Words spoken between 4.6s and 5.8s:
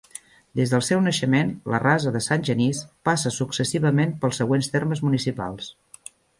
termes municipals.